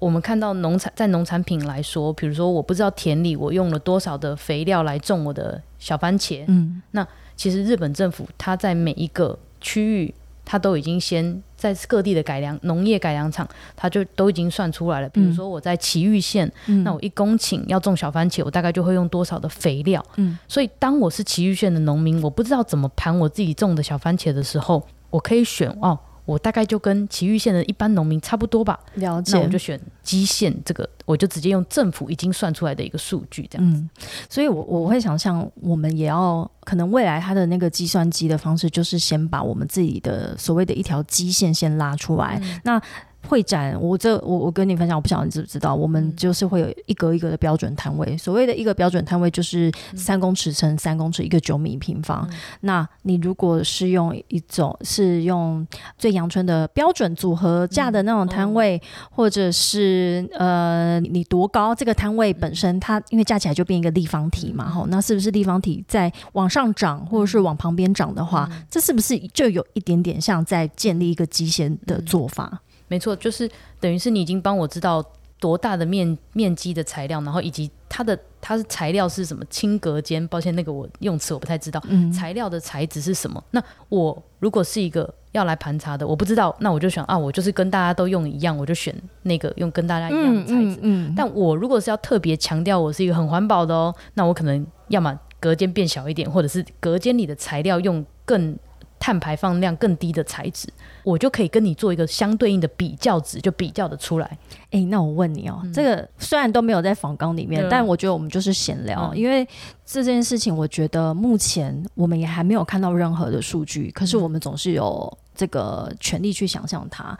[0.06, 10.14] 我们看到农产在农产品来说，比如说我不知道田里我用了多少的肥料来种我的小番茄，嗯，那其实日本政府它在每一个区域
[10.46, 15.10] 它都已经先在各地的改良农业改良场，它就都已经算出来了。
[15.10, 16.52] 比如说我在奇玉县，
[16.84, 20.06] 那我一公顷要种小番茄，我大概就会用多少的肥料。
[20.18, 25.98] 嗯，所以当我是奇玉县的农民，我不知道怎么盘我自己种的小番茄的时候，我可以选哦。
[26.26, 29.38] 我大概就跟奇玉县的一般农民差不多吧，了解。
[29.38, 33.84] 那我就选基线这个，我就直接用政府已经算出来的一个数据这样子。
[34.30, 42.42] 所以，我我会想象，我们也要可能未来它的那个计算机的方式，就是先把我们自己的所谓的一条基线先拉出来。
[42.64, 42.82] 那
[43.28, 48.18] 会展，我这我我跟你分享，我不晓得你知不知道，我们就是会有一格一格的标准摊位。
[48.18, 52.28] 所谓的一个标准摊位，就是三公尺乘三公尺，一个九米平方。
[52.62, 55.66] 那你如果是用一种是用
[55.98, 72.62] 最阳春的标准组合架的那种摊位，或者是呃你多高，这个摊位本身它因为架起来就变一个立方体嘛，吼，那是不是立方体在往上涨或者是往旁边涨的话，这是不是就有一点点像在建立一个基线的做法？
[72.88, 75.04] 没错，就是等于是你已经帮我知道
[75.40, 80.26] 多大的面面积的材料，然后以及它的它的材料是什么轻隔间。
[80.28, 81.82] 抱歉，那个我用词我不太知道。
[81.88, 83.44] 嗯，材料的材质是什么？
[83.52, 90.80] 那我如果是一个要来盘查的，我不知道，那我就想啊，我就是跟大家都用一样，我就选那个用跟大家一样的材质。
[90.82, 98.58] 嗯，但我如果是要特别强调我是一个很环保的哦，那我可能要么隔间变小一点，或者是隔间里的材料用更。
[99.00, 100.68] 碳排放量更低的材质，
[101.04, 104.38] 我就可以跟你做一个相对应的比较值，就比较的出来。
[104.72, 109.48] 哎，那我问你哦，这个虽然都没有在仿纲里面，但我觉得我们就是闲聊，因为
[109.86, 117.18] 这件事情，我觉得目前我们也还没有看到任何的数据，可是我们总是有这个权利去想象它。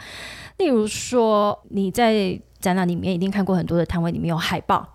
[0.58, 4.88] 例如说，你在展览里面一定看过很多的摊位，里面有海报。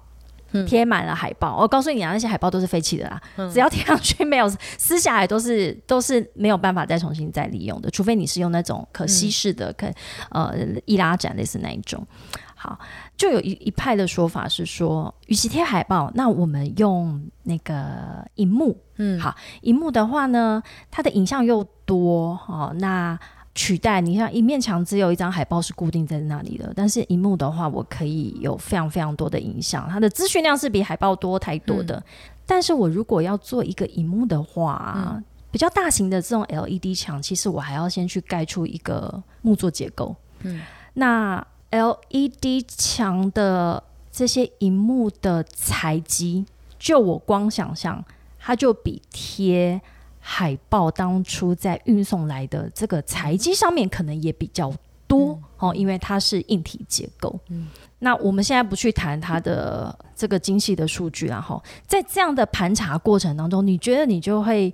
[0.66, 3.20] 贴满了海报，我告诉你啊，那些海报都是废弃的啦，
[3.52, 9.86] 只要贴上去 没有撕下来，都是都是没有办法再重新再利用的，除非你是用那种可稀释的，可
[10.30, 12.06] 呃易拉展类似那一种。
[12.54, 12.78] 好，
[13.16, 23.18] 就有一一派的说法是说，与其贴海报，那我们用那个荧幕，嗯，好，荧幕的话呢，它的影像又多，哦，那。
[23.60, 32.02] 取代你像一面墙只有一张海报是固定在那里的，但是荧幕的话，我可以有非常非常多的影响，它的资讯量是比海报多太多的。
[32.46, 40.16] 但是我如果要做一个荧幕的话，比较大型的这种 LED 墙，其实我还要先去盖出一个木作结构。
[40.40, 40.62] 嗯，
[40.94, 46.46] 那 LED 墙的这些荧幕的材积，
[46.78, 48.02] 就我光想象，
[48.38, 49.78] 它就比贴。
[50.20, 54.72] 海报当初在运送来的这个材机上面可能也比较
[55.06, 57.36] 多哦，因为它是硬体结构。
[57.48, 57.66] 嗯，
[57.98, 64.72] 那我们现在不去谈它的这个精细的数据，然后在这样的盘查过程当中，你觉得你就会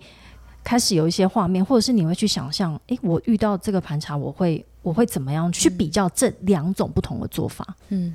[0.63, 7.67] 开始有一些画面，或者是你会去想象，诶，我遇到这个盘查，我会我会怎么样去比较这两种不同的做法？
[7.89, 8.15] 嗯，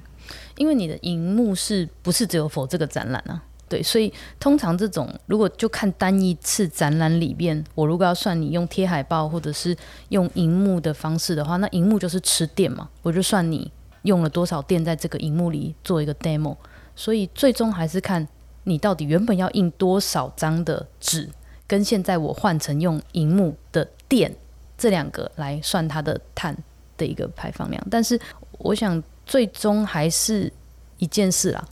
[0.57, 3.41] 因为你的荧幕是不是只有否这个展览呢？
[3.71, 9.73] 对，所以通常这种如果就看单一次展览里边，我如果要算你用贴海报或者是
[10.09, 16.57] 用荧幕的方式的话，那荧幕就是吃电嘛，我就算你用了多少电在这个荧幕里做一个 demo。
[16.97, 18.27] 所以最终还是看
[18.65, 21.29] 你到底原本要印多少张的纸，
[21.65, 24.35] 跟现在我换成用荧幕的电
[24.77, 26.53] 这两个来算它的碳
[26.97, 27.81] 的一个排放量。
[27.89, 28.19] 但是
[28.57, 30.51] 我想最终还是
[30.97, 31.65] 一件事啦。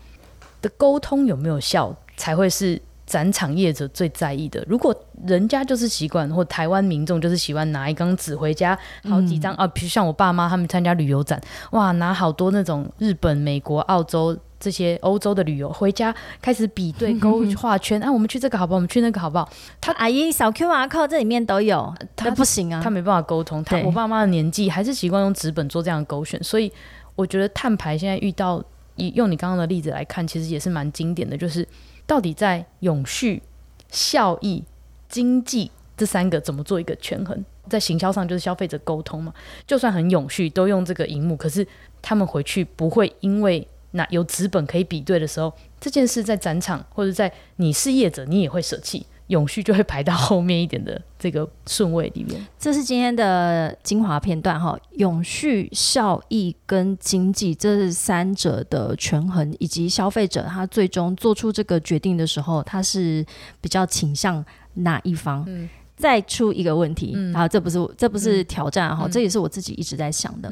[0.61, 4.63] 的沟通有没有效，才会是展场业者最在意的。
[4.67, 4.95] 如果
[5.25, 8.77] 人家就是习惯，或台湾民众就是喜欢拿一张纸回家，
[9.09, 11.41] 好几张啊，比如像我爸妈他们参加旅游展，
[11.71, 18.75] 哇，拿好多那种日本、美国、澳洲这些欧洲的旅游回家，开始比对勾画圈，啊，我们去这个好不好？
[18.75, 19.49] 我们去那个好不好？
[19.81, 23.63] 他阿姨扫 Q R code 这里面都有，他不行啊，他没办法沟通。
[23.63, 26.71] 他我爸妈的年纪还是习惯用纸本做这样的勾选，所以
[27.15, 28.63] 我觉得碳排现在遇到。
[28.99, 31.67] 以用你刚刚的例子来看，其实也是蛮经典的，就是
[32.05, 33.41] 到底在永续、
[33.89, 34.63] 效益、
[35.07, 37.43] 经济这三个怎么做一个权衡？
[37.69, 39.33] 在行销上就是消费者沟通嘛，
[39.65, 41.65] 就算很永续，都用这个荧幕，可是
[42.01, 49.05] 他们回去不会因为那有纸本可以比对的时候，这件事在展场或者在你是业者，你也会舍弃。
[49.29, 52.45] 永续就会排到后面一点的这个顺位里面。
[52.59, 63.25] 这是今天的精华片段哈，永续、效益跟经济这是三者的权衡，以及消费者他最终做出这个决定的时候，他是
[63.61, 65.43] 比较倾向哪一方？
[65.47, 70.51] 嗯，再出一个问题，然后这不是这不是挑战哈，这也是我自己一直在想的，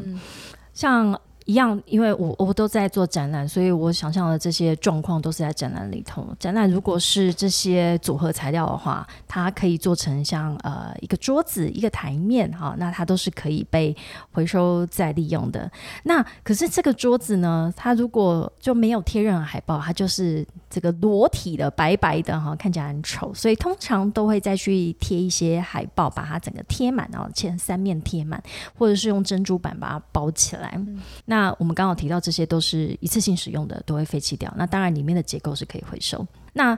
[0.73, 1.19] 像。
[1.47, 6.27] 一样，因为我我都在做展览，所以我想象的这些状况都是在展览里头。
[6.37, 13.95] 展览如果是这些组合材料的话，它可以做成像呃一个桌子、一个台面哈，那它都是可以被
[14.33, 15.71] 回收再利用的。
[16.03, 28.43] 那可是这个桌子呢，它如果就没有贴任何海报，它就是这个裸体的白白的哈，看起来很丑，所以通常都会再去贴一些海报，把它整个贴满，然后前三面贴满，
[28.77, 30.77] 或者是用珍珠板把它包起来。
[31.23, 34.51] 那那我们刚好提到这些都是一次性使用的，都会废弃掉。
[34.57, 36.25] 那当然里面的结构是可以回收。
[36.53, 36.75] 那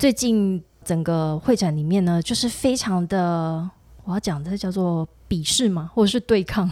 [0.00, 3.70] 最近整个会展里面呢，就是非常的，
[4.02, 6.68] 我要讲的叫做鄙视嘛，或者是对抗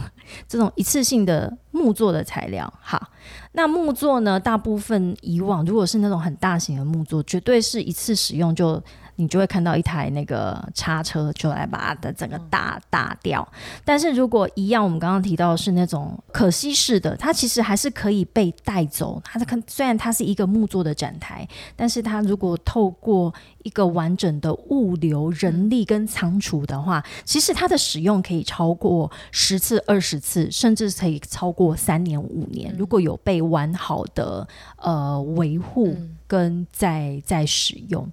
[0.49, 2.73] 这种一次性的木做的材料。
[2.81, 3.09] 好，
[3.53, 8.83] 那木作呢，大部分以往如果是那种很大型的木作，绝对是一次使用就。
[9.19, 13.45] 你就会看到一台那个叉车，就来把它的整个打打掉。
[13.83, 19.21] 但是如果一样，我们刚刚提到是那种可吸式的，它其实还是可以被带走。
[19.25, 21.45] 它可虽然它是一个木做的展台，
[21.75, 32.73] 但是它如果透过一个完整的物流、人力跟仓储的话，其实它的使用可以超过十次、二十次，甚至可以超过三年、五年。
[32.77, 34.47] 如果有被完好的
[34.77, 35.93] 呃维护
[36.25, 38.09] 跟在在使用。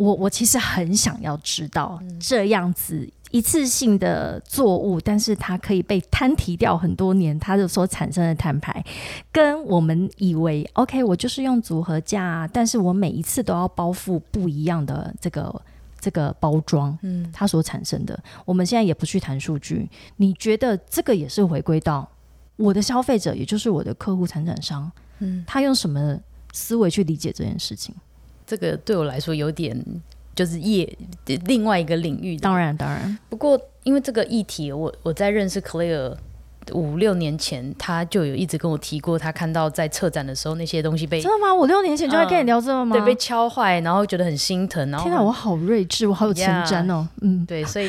[0.00, 8.82] 我我其实很想要知道这样子一次性的作物，但是它可以被摊提掉很多年，它的所产生的碳排，
[9.30, 15.62] 跟我们以为 OK，我就是用组合价，但是我每一次都要包覆不一样的这个
[16.00, 19.86] 这个包装，嗯，它所产生的，我们现在也不去谈数据，
[20.16, 22.08] 你觉得这个也是回归到
[22.56, 26.18] 我的消费者，也就是我的客户、产产商，嗯，他用什么
[26.54, 27.94] 思维去理解这件事情？
[28.50, 29.80] 这个对我来说有点
[30.34, 30.98] 就是业
[31.44, 32.36] 另外一个领域。
[32.36, 33.16] 当然，当然。
[33.28, 36.16] 不过，因为这个议题，我我在认识 Clare
[36.72, 41.54] 五六年前，他就有一直跟我提过，他看到在策展的时候那些东西被真的吗？
[41.54, 42.96] 五六年前就在跟你聊这个吗？
[42.96, 44.90] 对，被敲坏，然后觉得很心疼。
[44.90, 47.06] 然后，天哪，我好睿智，我好有前瞻哦。
[47.20, 47.88] 嗯，对，所以，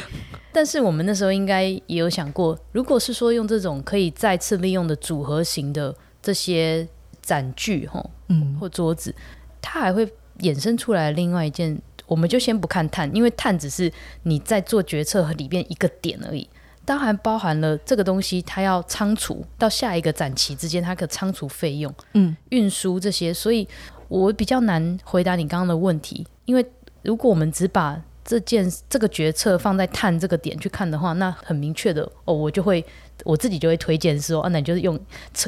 [0.51, 6.87] 但是我们那时候应该也有想过，如果是说用这种可以再次利用的组合型的这些
[7.23, 9.15] 展具，吼，嗯，或桌子，
[9.59, 10.07] 它还会。
[10.41, 13.91] 衍生出来另外一件，我们就先不看碳，因为碳只是
[14.23, 16.47] 你在做决策里边一个点而已。
[16.83, 23.65] 当然包含了这个东西，它要仓储到下一个展期之间，它可仓储费用、嗯，运输这些，所以
[24.07, 26.25] 我比较难回答你刚刚的问题。
[26.45, 26.65] 因为
[27.03, 32.83] 如果我们只把这件这个决策放在碳这个点去看的话，那很明确的哦，我就会
[33.23, 34.99] 我自己就会推荐说，啊，那你就是用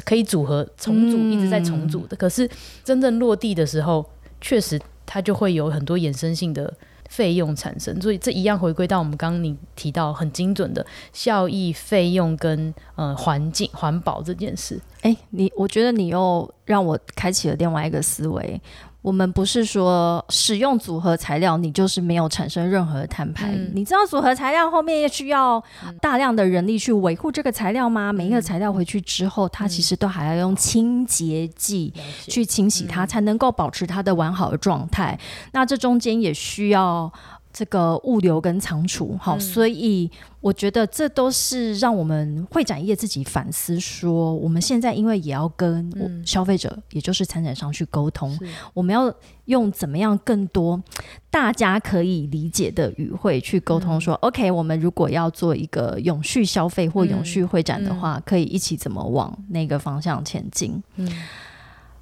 [0.04, 2.16] 可以组合重组，一直在重组的。
[2.16, 2.48] 可是
[2.84, 4.08] 真正落地的时候。
[4.44, 6.70] 确实，它就会有很多衍生性的
[7.08, 10.84] 费用产生，所以这一样回归到我们刚刚你提到很精准的
[11.14, 14.78] 效益、费用跟呃环境环保这件事。
[15.00, 18.60] 哎，你我觉得你又让我开启了另外一个思维。
[19.04, 23.54] 我们不是说使用组合材料，你就是没有产生任何的碳排。
[23.74, 25.62] 你知道组合材料后面需要
[26.00, 28.14] 大量的人力去维护这个材料吗？
[28.14, 31.92] 每一个材料回去之后，它其实都还要用清洁剂
[32.26, 35.18] 去清洗它，才能够保持它的完好的状态。
[35.52, 37.12] 那这中间也需要。
[37.54, 45.88] 这个物流跟仓储，好，所以我觉得这都是让我们会展业自己反思，说我们现在因为也要跟
[46.26, 48.36] 消费者，也就是参展商去沟通，
[48.74, 50.82] 我们要用怎么样更多
[51.30, 60.82] 大家可以理解的语汇去沟通，说 OK，我们如果要做一个永续消费或永续会展的话，可以一起怎么往那个方向前进？
[60.96, 61.08] 嗯。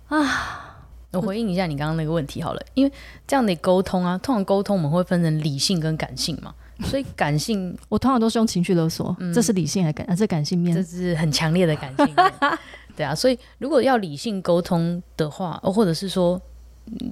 [0.08, 0.70] 啊。
[1.12, 2.92] 我回应一下你刚刚那个问题好了，因为
[3.26, 6.54] 这样的沟通啊，通常沟通我们会分成理性跟感性嘛，
[6.84, 10.14] 所以感性 我通常都是用情绪勒索，这是理性还感啊？
[10.14, 12.32] 这感性面，这是很强烈的感性面，
[12.96, 16.40] 对啊，所以如果要理性沟通的话，或者是说，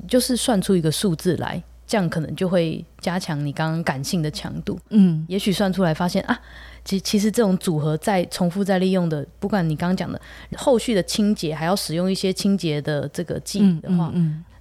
[0.08, 6.40] 就是算出一个数字来，这样可能就会加强你刚刚感性的强度，嗯，也许算出来发现啊。
[6.84, 10.20] 其其实这种组合再重复再利用的，不管你刚刚讲的
[10.56, 14.14] 后续的清洁，还要使用一些清洁的这个剂的话，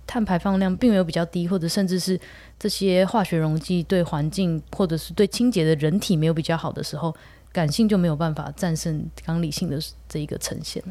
[0.08, 2.20] 碳排放量并没有比较低，或者甚至是
[2.58, 7.16] 这些化学溶剂对环境或者是对清洁的人体没有比较好的时候，
[7.52, 10.84] 感性就没有办法战胜刚理性的这一个呈现。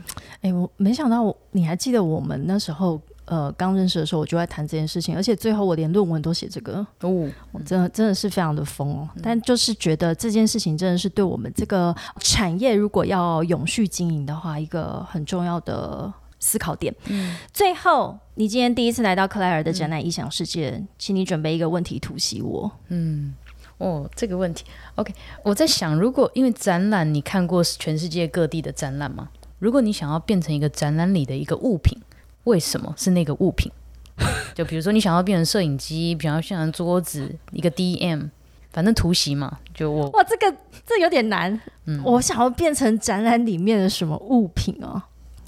[0.43, 3.01] 哎，我没想到，你还记得我们那时候？
[3.29, 9.09] 呃，刚认识的时候我就在谈这件事情，而且最后我连论文都写这个，哦，我真的真的是非常的疯哦。
[9.23, 16.11] 但就是觉得这件事情真的是对我们这个产业如果要永续经营的话，一个很重要的
[16.41, 16.95] 思考点。
[17.09, 22.71] 嗯，最后你今天第一次来到克莱尔的展览异想世界，请你准备一个问题突袭我。
[22.89, 23.35] 嗯，
[23.77, 24.65] 哦，这个问题
[24.95, 25.13] ，OK，
[25.43, 29.29] 我在想，如果因为展览你看过全世界各地的展览吗？
[29.59, 31.99] 如果你想要变成一个展览里的一个物品，
[32.49, 33.71] 为什么是那个物品？
[34.55, 38.29] 就比如说你想要变成摄影机，比要变成桌子，一个 DM，
[38.73, 39.59] 反正图形嘛。
[39.75, 41.61] 就我哇，这个这有点难。
[41.85, 45.01] 嗯，我想要变成展览里面的什么物品哦？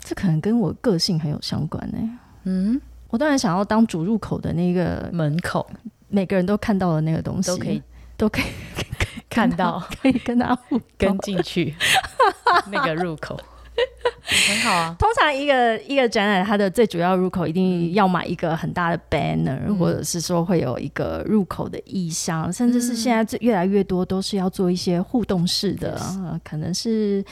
[0.02, 1.98] 这可能跟我个性很有相关呢。
[2.44, 5.68] 嗯，我当然想要当主入口的那个门口，
[6.08, 7.82] 每个人都看到的那个东西，都可以
[8.16, 8.44] 都可以
[9.28, 10.56] 看到， 可以跟他
[10.96, 11.74] 跟进去
[12.70, 13.38] 那个入口。
[14.22, 14.96] 很好啊。
[14.98, 26.00] 通常一个一个展览，它的最主要入口一定要买一个很大的 banner，或者是说会有一个入口的意向，甚至是现在越来越多都是要做一些互动式的，
[26.44, 27.24] 可能是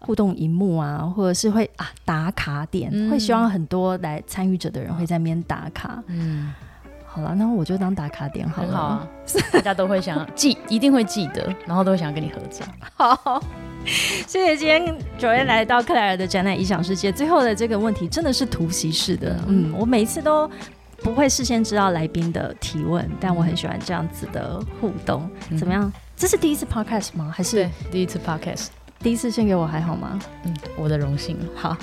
[0.00, 6.02] 互动荧幕啊，或者是会啊打卡点，会希望很多来参与者的人会在那边打卡。
[6.08, 6.52] 嗯。
[7.14, 8.68] 好了，那我就当打卡点好了。
[8.68, 9.08] 很好啊，
[9.52, 12.66] 大家都会想记，一定会记得，然后都会想要跟你合照。
[12.92, 13.40] 好，
[13.84, 17.12] 谢谢今天九月来到克莱尔的展览异想世界。
[17.12, 20.50] 最后的这个问题真的是突袭式的，嗯，我每一次都
[21.04, 25.30] 不会事先知道来宾的提问，但我很喜欢这样子的互动。
[25.56, 25.92] 怎么样？
[26.16, 27.32] 这是第一次 podcast 吗？
[27.32, 28.70] 还是第一次 podcast？
[28.98, 30.18] 第一次献给我还好吗？
[30.42, 31.38] 嗯，我的荣幸。
[31.54, 31.76] 好。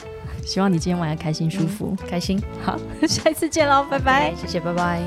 [0.44, 1.96] 希望你今天晚上开心舒服。
[2.08, 2.42] 开心。
[2.64, 2.78] 好
[3.08, 4.34] 下一次见喽拜拜。
[4.36, 5.02] 谢谢拜拜。